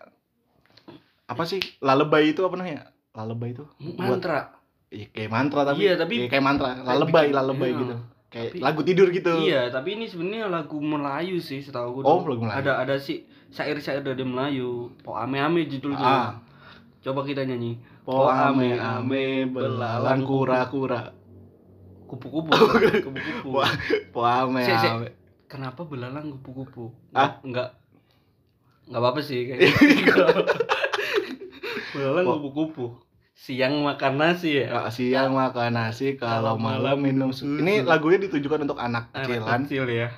[1.25, 1.57] apa sih?
[1.79, 2.91] Lalebay itu apa namanya?
[3.11, 3.65] Lalebay itu
[3.97, 4.61] buat Mantra.
[4.87, 7.79] Iya, kayak mantra tapi Iya, tapi- kayak, kayak mantra, lalebay, lalebay iya.
[7.79, 7.95] gitu.
[8.31, 9.33] Kayak Tapi- lagu tidur gitu.
[9.37, 12.03] Iya, tapi ini sebenarnya lagu Melayu sih setahu gue.
[12.03, 12.63] Oh, lagu Melayu.
[12.63, 14.87] Ada ada sih syair-syair dari Melayu.
[14.97, 15.99] Po ame-ame judulnya.
[15.99, 16.31] Ah.
[16.99, 17.75] Coba kita nyanyi.
[18.01, 21.11] Po ame ame belalang kura-kura.
[22.07, 22.51] Kupu-kupu.
[22.51, 23.49] Kupu-kupu.
[23.51, 23.67] Wah.
[24.15, 24.87] Po ame Si, si.
[24.87, 25.11] ame.
[25.45, 26.87] Kenapa belalang kupu-kupu?
[27.11, 27.35] Ah?
[27.41, 27.75] Enggak.
[28.87, 29.71] Enggak apa-apa sih kayaknya.
[31.91, 32.85] belalang Po- kupu-kupu.
[33.41, 34.69] Siang makan nasi ya.
[34.69, 37.57] Kak siang makan nasi, kalau malam malam minum susu.
[37.57, 40.09] Ini lagunya ditujukan untuk anak Anak kecil kan, kecil ya.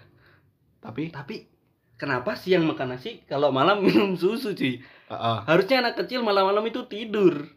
[0.77, 1.35] tapi Tapi
[1.95, 4.83] kenapa siang makan nasi kalau malam minum susu cuy?
[5.07, 5.37] Heeh.
[5.41, 7.47] Harusnya anak kecil malam-malam itu tidur.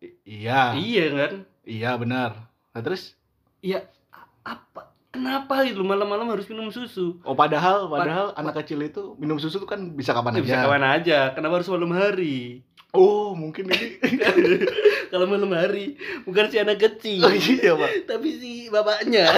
[0.00, 1.32] I- iya, Iya kan?
[1.62, 2.48] iya benar.
[2.72, 3.12] Nah, terus
[3.60, 3.84] Iya.
[4.42, 4.96] Apa?
[5.12, 7.20] Kenapa itu malam-malam harus minum susu?
[7.20, 10.64] oh padahal Pa- padahal anak kecil itu minum susu tuh kan bisa kapan Bisa aja.
[10.64, 11.18] kapan aja.
[11.36, 12.64] Kenapa harus malam hari?
[12.92, 13.96] Oh, mungkin ini
[15.12, 15.96] kalau malam hari
[16.28, 18.04] bukan si anak kecil, Oh iya, Pak.
[18.04, 19.32] tapi si bapaknya.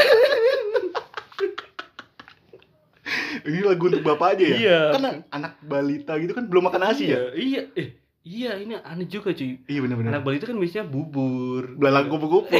[3.44, 4.56] Ini lagu untuk bapak aja ya?
[4.56, 4.80] Iya.
[4.96, 7.28] Kan anak balita gitu kan belum makan nasi ya?
[7.36, 7.60] Iya, iya.
[7.76, 7.88] Eh,
[8.24, 9.60] iya ini aneh juga cuy.
[9.68, 10.16] Iya benar-benar.
[10.16, 11.76] Anak balita kan biasanya bubur.
[11.76, 12.48] Belalang kupu-kupu.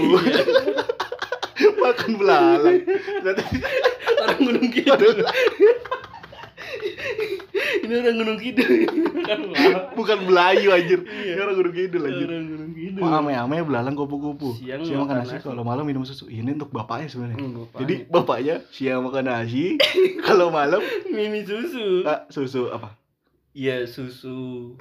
[1.55, 1.71] Iya.
[1.81, 2.83] makan belalang.
[4.21, 5.19] Orang gunung kidul.
[7.87, 9.04] Ini orang gunung kidul.
[9.25, 9.39] Kan
[9.97, 11.01] bukan belayu anjir.
[11.03, 11.33] Iya.
[11.35, 12.29] Ini orang guru kidul anjir.
[12.29, 13.01] Orang gunung kidul.
[13.03, 14.55] Ame-ame belalang kupu-kupu.
[14.61, 15.45] Siang Siang, makan nasi, nasi.
[15.49, 16.29] kalau malam minum susu.
[16.29, 17.39] Ini untuk bapaknya sebenarnya.
[17.41, 17.81] Hmm, bapaknya.
[17.81, 19.65] Jadi bapaknya siang makan nasi,
[20.27, 22.05] kalau malam mimi susu.
[22.05, 22.95] ah, susu apa?
[23.57, 24.75] Iya, susu.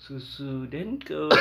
[0.00, 1.28] Susu Denko.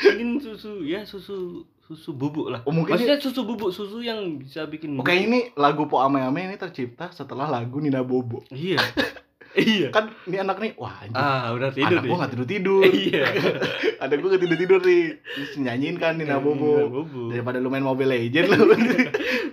[0.00, 2.62] Mungkin susu, ya susu susu bubuk lah.
[2.62, 6.46] Oh, mungkin Maksudnya susu bubuk, susu yang bisa bikin Oke, ini lagu Po Ame Ame
[6.46, 8.46] ini tercipta setelah lagu Nina Bobo.
[8.54, 8.78] Iya.
[9.52, 9.88] iya.
[9.90, 11.14] Kan ini anak nih, wah anjir.
[11.14, 12.08] Ah, udah tidur anak deh.
[12.08, 12.82] gua gak tidur-tidur.
[13.02, 13.22] Iya.
[14.02, 15.04] Ada gua gak tidur-tidur nih.
[15.18, 16.86] Terus nyanyiin kan Nina Bobo.
[16.86, 17.22] Bobo.
[17.28, 18.62] Daripada lu main Mobile Legend lu.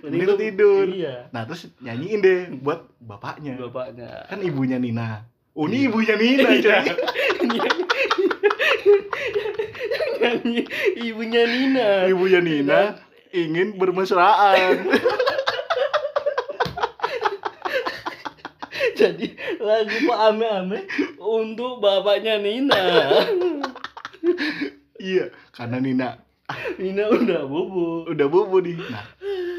[0.04, 0.86] Mending lu lu- tidur.
[0.88, 1.30] Iya.
[1.30, 3.58] Nah, terus nyanyiin deh buat bapaknya.
[3.60, 4.26] Bapaknya.
[4.26, 5.26] Kan ibunya Nina.
[5.52, 5.74] Oh, Iya.
[5.74, 6.78] ini ibunya Nina, Iya.
[10.18, 10.62] Nyanyi
[11.02, 11.90] ibunya Nina.
[12.06, 12.82] Ibunya Nina
[13.30, 14.86] ingin bermesraan.
[18.98, 19.28] Jadi
[19.62, 20.80] lagu Pak Ame Ame
[21.22, 22.82] untuk bapaknya Nina.
[24.98, 26.10] iya, karena Nina
[26.80, 28.08] Nina udah bobo.
[28.08, 28.80] udah bobo nih.
[28.80, 29.04] Nah,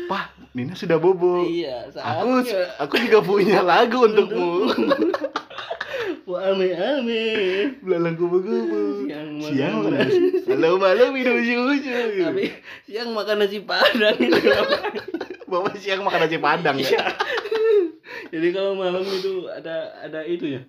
[0.08, 1.44] Pak, Nina sudah bobo.
[1.44, 2.42] Iya, Aku
[2.80, 4.72] aku juga punya lagu untukmu.
[6.28, 7.24] Pak Ame Ame.
[7.84, 9.04] Belalang kubu-kubu.
[9.04, 10.16] Siang makan Siang nasi.
[10.16, 10.18] nasi.
[10.48, 12.24] Halo malam minum susu.
[12.24, 12.44] Tapi
[12.88, 14.16] siang makan nasi padang.
[15.48, 16.88] Bapak siang makan nasi padang ya.
[18.28, 18.36] Iya.
[18.36, 20.62] Jadi kalau malam itu ada ada itu ya.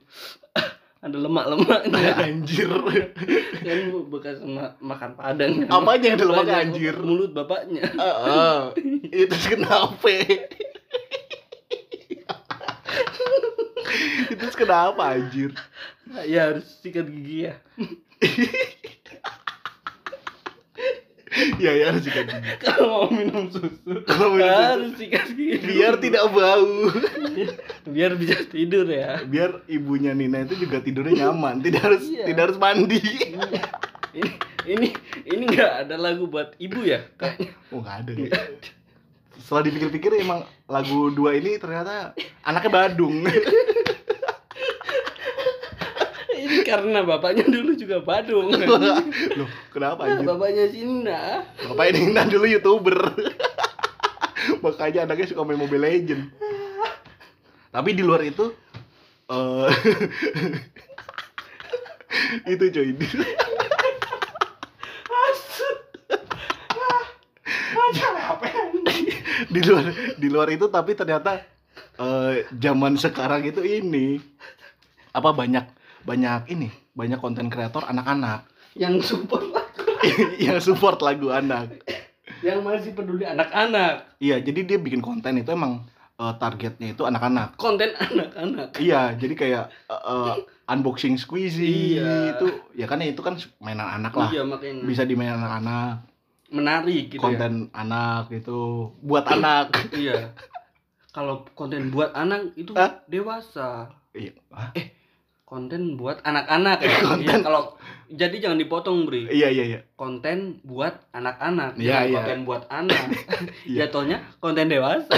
[1.00, 2.12] Ada lemak-lemaknya.
[2.28, 2.68] Anjir.
[3.64, 3.80] kan
[4.12, 5.64] bekas ma- makan padang.
[5.64, 5.72] kan.
[5.72, 6.96] Apanya yang ada lemak anjir?
[7.00, 7.88] Mulut bapaknya.
[7.88, 8.56] Heeh.
[9.08, 10.12] Itu kenapa?
[14.28, 15.56] itu kenapa anjir?
[16.28, 17.56] Ya harus sikat gigi ya.
[21.64, 22.52] Ya ya harus sikat gigi.
[22.64, 24.64] Kalau mau minum susu Kalau minum susu.
[24.66, 25.60] harus sikat gigi.
[25.62, 26.74] Biar tidak bau.
[27.94, 29.22] biar bisa tidur ya.
[29.24, 32.26] Biar ibunya Nina itu juga tidurnya nyaman, tidak harus Iya.
[32.26, 33.00] tidak harus mandi.
[34.10, 34.30] ini
[34.66, 34.88] ini
[35.24, 37.52] ini nggak ada lagu buat ibu ya kayaknya.
[37.70, 38.12] Oh nggak ada.
[38.16, 38.32] ya.
[39.40, 43.24] Setelah dipikir-pikir emang lagu dua ini ternyata anaknya Badung.
[46.50, 48.50] Ini karena bapaknya dulu juga Badung.
[49.40, 50.26] Loh, kenapa anjir?
[50.26, 51.46] bapaknya Sinda.
[51.70, 52.98] Bapak Nina dulu youtuber.
[54.66, 56.34] Makanya anaknya suka main Mobile Legend.
[57.70, 58.50] Tapi di luar itu
[59.30, 59.70] eh
[62.50, 62.90] itu coy.
[69.50, 69.86] di luar
[70.18, 71.42] di luar itu tapi ternyata
[72.02, 74.18] eh zaman sekarang itu ini
[75.14, 79.84] apa banyak banyak ini banyak konten kreator anak-anak yang support lagu.
[80.42, 81.82] yang support lagu anak
[82.40, 85.84] yang masih peduli anak-anak Iya, jadi dia bikin konten itu emang
[86.16, 87.56] eh, targetnya itu anak-anak.
[87.56, 90.34] konten anak-anak Iya, jadi kayak eh, eh,
[90.66, 92.32] unboxing squeezy Iya.
[92.34, 94.30] itu ya kan itu kan mainan anak lah.
[94.30, 96.06] iya makanya Bisa dimain anak-anak,
[96.50, 98.60] menarik gitu ya konten anak gitu
[99.00, 99.76] buat anak.
[99.94, 100.32] iya
[101.16, 103.04] kalau konten buat anak itu Hah?
[103.06, 104.34] dewasa Iya.
[104.50, 104.72] Hah?
[105.50, 107.26] Konten buat anak-anak ya Konten.
[107.26, 107.74] Iya, kalau
[108.06, 109.80] jadi jangan dipotong bri Iya, iya, iya.
[109.98, 112.22] konten buat anak-anak Iya, iya.
[112.22, 113.02] konten buat anak
[113.66, 113.90] Iya.
[113.90, 115.10] jatuhnya konten dewasa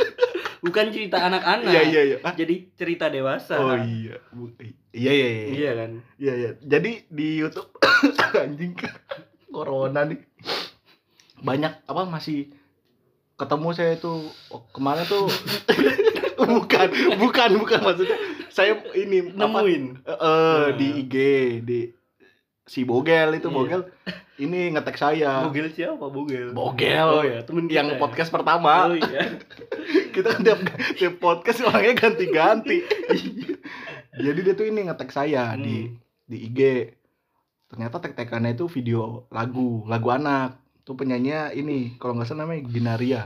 [0.64, 2.16] bukan cerita anak-anak Iya, iya, iya.
[2.22, 2.38] Hah?
[2.38, 4.14] jadi cerita dewasa Oh iya.
[4.94, 5.44] Iya, iya, iya.
[5.50, 5.90] iya kan
[6.22, 6.50] Iya, iya.
[6.62, 7.74] Jadi di YouTube
[8.46, 8.78] anjing
[9.50, 10.22] corona nih.
[11.42, 12.54] Banyak apa masih
[13.34, 15.26] ketemu saya itu oh, kemarin tuh
[16.38, 18.18] bukan bukan bukan maksudnya
[18.54, 20.66] saya ini apa nemuin eh, eh, Nah.
[20.78, 21.14] di IG
[21.60, 21.80] di
[22.64, 23.56] si Bogel itu Iya.
[23.56, 23.80] Bogel
[24.34, 25.42] ini ngetek saya.
[25.42, 26.50] Bogel siapa Bogel?
[26.50, 27.06] Bogel.
[27.06, 27.98] Oh ya, temen kita yang ya?
[27.98, 28.88] podcast pertama.
[28.88, 29.38] Oh iya.
[30.14, 30.60] kita kan tiap,
[30.94, 32.82] tiap podcast orangnya ganti-ganti.
[34.24, 35.98] Jadi dia tuh ini ngetek saya di Hmm.
[36.24, 36.60] di IG.
[37.68, 40.58] Ternyata tek-tekannya itu video lagu, lagu anak.
[40.82, 43.22] Tuh penyanyinya ini, kalau nggak salah namanya Ginaria.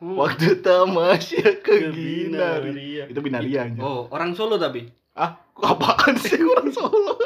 [0.00, 0.16] Hmm.
[0.16, 1.92] Waktu tamasya ke Ke.
[1.92, 3.04] Binaria.
[3.04, 3.84] Itu Binaria anjir.
[3.84, 4.88] Oh, orang Solo tapi.
[5.12, 7.20] Ah, apaan sih orang Solo?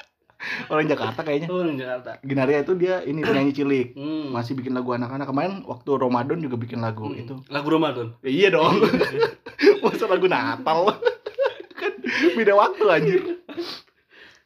[0.72, 1.50] orang Jakarta kayaknya.
[1.50, 2.22] Oh, orang Jakarta.
[2.22, 3.88] Ginaria itu dia ini penyanyi cilik.
[3.98, 4.30] Hmm.
[4.30, 5.26] Masih bikin lagu anak-anak.
[5.26, 7.18] Kemarin waktu Ramadan juga bikin lagu Hmm.
[7.18, 7.34] itu.
[7.50, 8.14] Lagu Ramadan.
[8.22, 8.78] Ya, iya dong.
[9.82, 10.94] Masa lagu Natal?
[11.82, 11.92] kan
[12.38, 13.20] beda waktu anjir.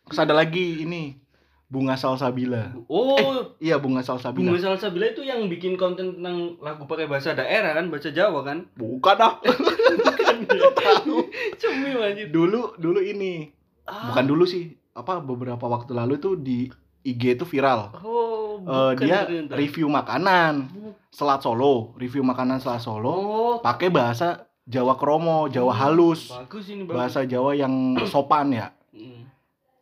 [0.09, 1.21] Terus ada lagi ini
[1.69, 2.73] Bunga Salsabila.
[2.89, 4.49] Oh, Iya Bunga Salsabila.
[4.49, 8.65] Bunga Salsabila itu yang bikin konten tentang lagu pakai bahasa daerah kan, bahasa Jawa kan?
[8.73, 9.37] Bukan ah.
[10.01, 10.65] Bukan ya.
[10.73, 11.17] Tahu.
[11.57, 12.27] Cemil anjir.
[12.29, 13.53] dulu dulu ini.
[13.85, 14.09] Ah.
[14.09, 14.81] Bukan dulu sih.
[14.91, 17.93] Apa beberapa waktu lalu tuh di IG itu viral.
[17.99, 19.55] Oh, Eh, bukan dia ternyata.
[19.55, 20.67] review makanan
[21.09, 26.83] selat Solo, review makanan selat Solo Oh, pakai bahasa Jawa kromo, Jawa halus, bagus ini
[26.83, 26.93] bagus.
[26.93, 27.71] bahasa Jawa yang
[28.05, 28.75] sopan ya.
[28.91, 29.31] Hmm.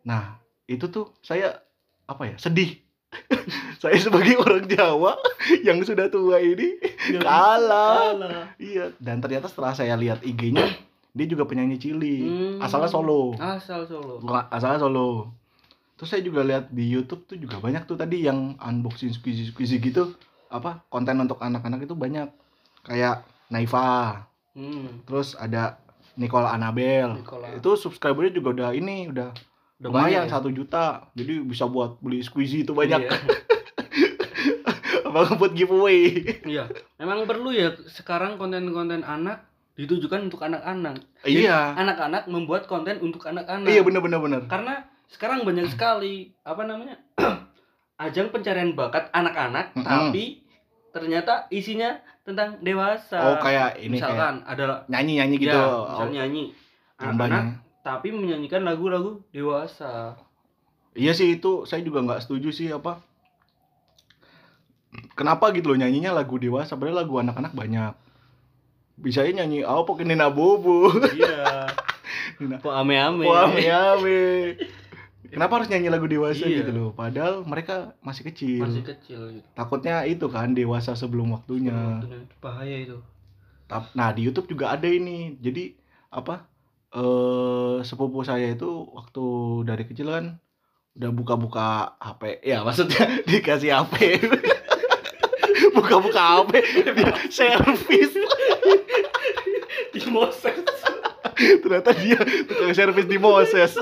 [0.03, 1.57] Nah, itu tuh saya
[2.07, 2.37] apa ya?
[2.39, 2.81] Sedih.
[3.83, 5.15] saya sebagai orang Jawa
[5.63, 6.77] yang sudah tua ini
[7.23, 8.13] kalah.
[8.13, 8.45] Kalah.
[8.59, 10.67] Iya, dan ternyata setelah saya lihat IG-nya
[11.17, 12.23] dia juga penyanyi cilik.
[12.23, 12.57] Hmm.
[12.61, 13.33] Asalnya Solo.
[13.41, 14.21] Asal Solo.
[14.53, 15.33] Asalnya Solo.
[15.97, 20.13] Terus saya juga lihat di YouTube tuh juga banyak tuh tadi yang unboxing squeezy-squeezy gitu.
[20.53, 20.85] Apa?
[20.93, 22.29] Konten untuk anak-anak itu banyak.
[22.85, 25.05] Kayak Naifa, Hmm.
[25.05, 25.81] terus ada
[26.17, 27.21] Nicole Anabel.
[27.21, 27.53] Nicola.
[27.57, 29.37] Itu subscribernya juga udah ini Udah
[29.81, 30.33] lumayan banyak ya?
[30.33, 30.85] satu juta.
[31.13, 33.05] Jadi bisa buat beli squeezy itu banyak.
[33.05, 33.11] Iya.
[35.09, 36.13] Apa buat giveaway.
[36.45, 36.69] Iya,
[37.01, 41.01] memang perlu ya sekarang konten-konten anak ditujukan untuk anak-anak.
[41.25, 41.77] Iya.
[41.77, 43.69] Anak-anak membuat konten untuk anak-anak.
[43.69, 44.41] Iya bener bener bener.
[44.49, 46.97] Karena sekarang banyak sekali apa namanya
[48.05, 49.85] ajang pencarian bakat anak-anak, Mm-mm.
[49.85, 50.45] tapi
[50.93, 53.21] ternyata isinya tentang dewasa.
[53.21, 55.55] Oh kayak ini kayak Misalkan ada nyanyi-nyanyi gitu.
[55.55, 56.45] ya, Oh, nyanyi
[56.97, 57.45] anak-anak,
[57.87, 60.19] tapi menyanyikan lagu-lagu dewasa.
[60.99, 62.99] Iya sih itu saya juga nggak setuju sih apa.
[65.15, 67.95] Kenapa gitu loh nyanyinya lagu dewasa padahal lagu anak-anak banyak.
[68.99, 70.91] Bisanya nyanyi apa pakai Nina Bobo.
[71.15, 71.71] Iya.
[72.43, 73.23] Nina Po ame-ame.
[73.23, 74.59] Wah, ame
[75.31, 76.67] Kenapa harus nyanyi lagu dewasa Iya.
[76.67, 76.91] gitu loh?
[76.91, 78.67] Padahal mereka masih kecil.
[78.67, 79.47] Masih kecil gitu.
[79.55, 82.03] Takutnya itu kan dewasa sebelum waktunya.
[82.43, 82.99] Bahaya itu.
[83.95, 85.39] Nah, di YouTube juga ada ini.
[85.39, 85.77] Jadi
[86.11, 86.56] apa?
[86.95, 89.25] Eh sepupu saya itu waktu
[89.67, 90.27] dari kecil kan
[90.97, 92.41] udah buka-buka HP.
[92.47, 94.23] Ya, maksudnya dikasih HP.
[95.77, 96.53] buka-buka HP,
[96.95, 98.13] dia servis.
[99.93, 100.65] Di Moses.
[101.37, 103.77] Ternyata dia tukang servis di Moses.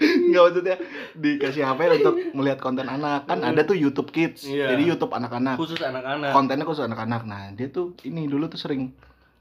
[0.00, 0.76] Enggak maksudnya
[1.16, 3.24] dikasih HP untuk melihat konten anak.
[3.28, 4.44] Kan ada tuh YouTube Kids.
[4.48, 4.76] Iya.
[4.76, 5.56] Jadi YouTube anak-anak.
[5.56, 6.32] Khusus anak-anak.
[6.36, 7.24] kontennya khusus anak-anak.
[7.24, 8.92] Nah, dia tuh ini dulu tuh sering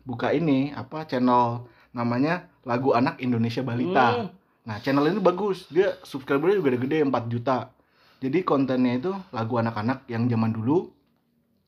[0.04, 4.18] buka ini apa channel namanya Lagu Anak Indonesia Balita.
[4.18, 4.28] Hmm.
[4.64, 5.68] Nah, channel ini bagus.
[5.68, 7.70] Dia subscribernya juga udah gede 4 juta.
[8.18, 10.90] Jadi kontennya itu lagu anak-anak yang zaman dulu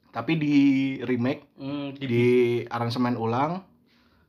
[0.09, 0.53] tapi di
[1.01, 2.23] remake, Hmm, di, di
[2.65, 3.61] aransemen ulang,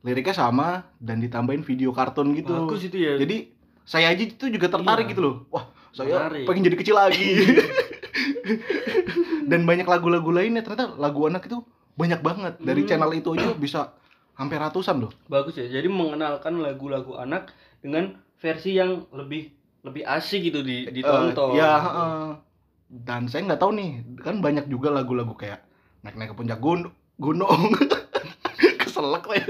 [0.01, 2.67] liriknya sama dan ditambahin video kartun gitu.
[2.67, 3.15] bagus itu ya.
[3.15, 5.09] Jadi saya aja itu juga tertarik Iya.
[5.09, 5.35] gitu loh.
[5.47, 6.43] Wah, saya Menarik.
[6.43, 7.27] pengen jadi kecil lagi.
[9.47, 11.61] Dan banyak lagu-lagu lainnya ternyata lagu anak itu
[11.95, 12.53] banyak banget.
[12.59, 12.89] Dari Hmm.
[12.89, 13.79] channel itu aja bisa
[14.37, 15.11] hampir ratusan loh.
[15.25, 15.65] bagus ya.
[15.67, 19.49] Jadi mengenalkan lagu-lagu anak dengan versi yang lebih
[19.81, 21.53] lebih asik gitu di ditonton.
[21.53, 22.25] Eh, ya, heeh.
[22.87, 25.65] Dan saya nggak tahu nih, kan banyak juga lagu-lagu kayak
[26.01, 27.73] naik-naik ke puncak gun- gunung.
[28.79, 29.47] Keselak lah ya.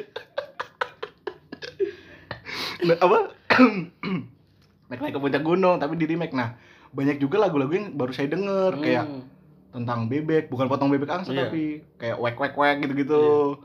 [2.80, 3.18] Nah, apa?
[4.90, 6.32] naik-naik ke puncak gunung tapi di remake.
[6.32, 6.56] Nah,
[6.90, 8.84] banyak juga lagu-lagu yang baru saya denger Hmm.
[8.84, 9.06] kayak
[9.68, 11.50] tentang bebek, bukan potong bebek angsa Iya.
[11.50, 11.64] tapi
[11.98, 13.58] kayak wek wek wek gitu-gitu.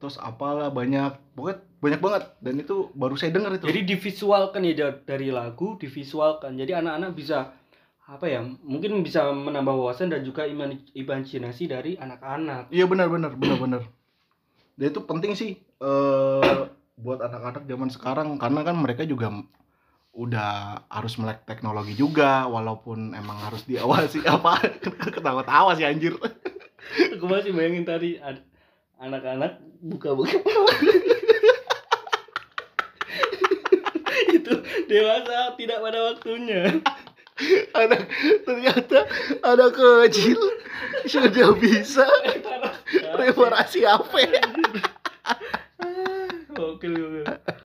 [0.00, 3.66] Terus apalah banyak, pokoknya banyak banget dan itu baru saya denger itu.
[3.68, 6.56] Jadi divisualkan ya da- dari lagu divisualkan.
[6.56, 7.52] Jadi anak-anak bisa
[8.08, 8.40] apa ya?
[8.42, 12.72] Mungkin bisa menambah wawasan dan juga iman- imajinasi dari anak-anak.
[12.72, 13.82] Iya benar benar benar benar.
[14.80, 16.58] Dan itu penting sih eh
[16.96, 19.32] buat anak-anak zaman sekarang karena kan mereka juga
[20.10, 24.58] udah harus melek teknologi juga walaupun emang harus diawasi apa
[25.12, 26.16] ketawa-tawa sih anjir.
[27.14, 28.42] Aku masih bayangin tadi ad-
[29.00, 30.36] anak-anak buka-buka.
[34.36, 34.52] Itu
[34.86, 36.84] dewasa tidak pada waktunya.
[37.72, 38.04] Anak
[38.44, 39.08] ternyata
[39.40, 40.36] ada kecil
[41.08, 42.04] sudah bisa
[43.16, 43.88] reparasi.
[46.60, 47.20] oke oke